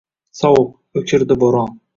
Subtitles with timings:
[0.39, 0.73] Sovuq.
[1.03, 1.81] O‘kirdi bo‘ron.